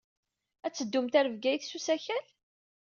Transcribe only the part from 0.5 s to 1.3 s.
Ad teddumt ɣer